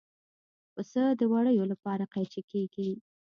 پسه 0.73 1.03
د 1.19 1.21
وړیو 1.31 1.63
لپاره 1.71 2.03
قیچي 2.13 2.41
کېږي. 2.51 2.89